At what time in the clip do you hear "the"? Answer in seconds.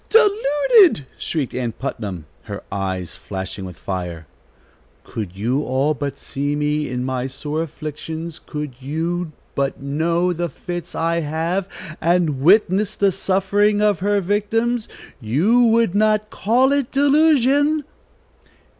10.33-10.49, 12.95-13.11